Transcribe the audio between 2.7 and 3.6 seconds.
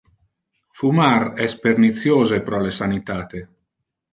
sanitate.